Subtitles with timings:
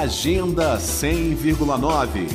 [0.00, 2.26] Agenda 100,9.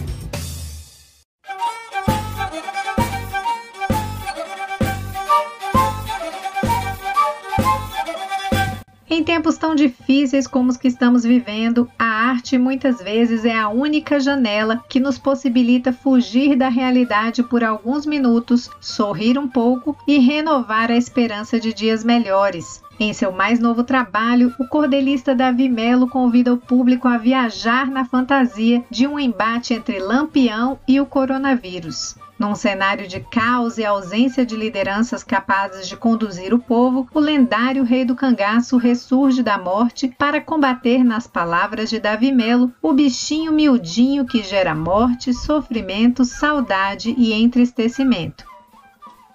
[9.10, 13.70] Em tempos tão difíceis como os que estamos vivendo, a arte muitas vezes é a
[13.70, 20.20] única janela que nos possibilita fugir da realidade por alguns minutos, sorrir um pouco e
[20.20, 22.86] renovar a esperança de dias melhores.
[23.00, 28.04] Em seu mais novo trabalho, o cordelista Davi Melo convida o público a viajar na
[28.04, 32.16] fantasia de um embate entre Lampião e o coronavírus.
[32.40, 37.84] Num cenário de caos e ausência de lideranças capazes de conduzir o povo, o lendário
[37.84, 43.52] rei do cangaço ressurge da morte para combater, nas palavras de Davi Melo, o bichinho
[43.52, 48.57] miudinho que gera morte, sofrimento, saudade e entristecimento.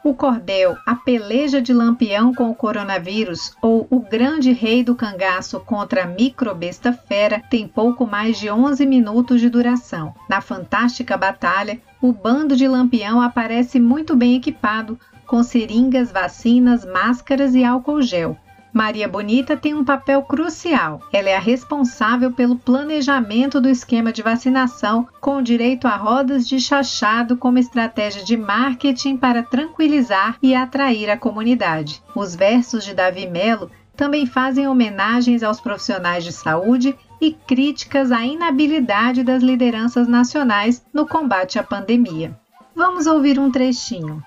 [0.05, 5.61] O cordel, a peleja de Lampião com o coronavírus ou o grande rei do cangaço
[5.61, 10.13] contra a microbesta fera tem pouco mais de 11 minutos de duração.
[10.29, 17.55] Na fantástica batalha, o bando de Lampião aparece muito bem equipado, com seringas, vacinas, máscaras
[17.55, 18.37] e álcool gel.
[18.73, 21.03] Maria Bonita tem um papel crucial.
[21.13, 26.59] Ela é a responsável pelo planejamento do esquema de vacinação, com direito a rodas de
[26.59, 32.03] chachado como estratégia de marketing para tranquilizar e atrair a comunidade.
[32.15, 38.25] Os versos de Davi Melo também fazem homenagens aos profissionais de saúde e críticas à
[38.25, 42.35] inabilidade das lideranças nacionais no combate à pandemia.
[42.75, 44.23] Vamos ouvir um trechinho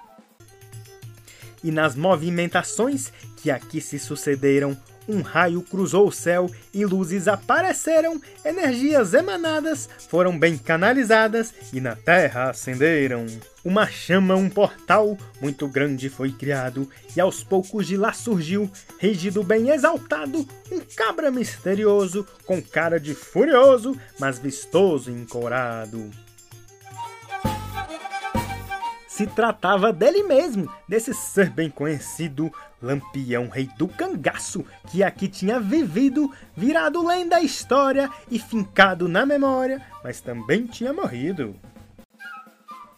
[1.66, 4.78] e nas movimentações que aqui se sucederam,
[5.08, 11.96] um raio cruzou o céu e luzes apareceram, energias emanadas foram bem canalizadas e na
[11.96, 13.26] terra acenderam.
[13.64, 18.70] Uma chama, um portal muito grande foi criado e aos poucos de lá surgiu,
[19.00, 26.12] rígido bem exaltado, um cabra misterioso com cara de furioso, mas vistoso e encorado
[29.16, 32.52] se tratava dele mesmo, desse ser bem conhecido,
[32.82, 39.26] Lampião Rei do Cangaço, que aqui tinha vivido, virado lenda da história e fincado na
[39.26, 41.56] memória, mas também tinha morrido.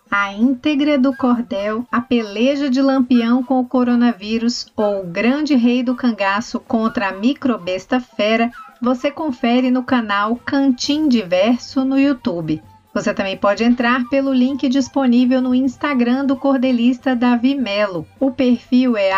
[0.10, 5.84] A íntegra do cordel, a peleja de Lampião com o coronavírus ou o grande rei
[5.84, 8.50] do cangaço contra a microbesta fera,
[8.82, 12.60] você confere no canal Cantim Diverso no YouTube.
[12.98, 18.08] Você também pode entrar pelo link disponível no Instagram do cordelista Davi Melo.
[18.20, 19.12] O perfil é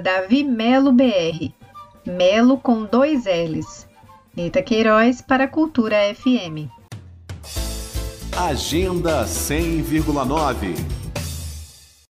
[0.00, 1.54] DaviMeloBR.
[2.04, 3.86] Melo com dois L's.
[4.36, 6.66] Nita Queiroz para a Cultura FM.
[8.36, 10.99] Agenda 100,9